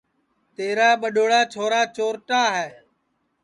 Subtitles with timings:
[0.55, 2.69] تیرا ٻڈؔوڑا چھورا چورٹا ہے